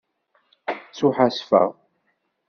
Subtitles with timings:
[0.89, 1.69] Ttuḥasfeɣ.